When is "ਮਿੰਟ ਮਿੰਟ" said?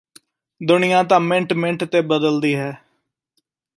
1.19-1.83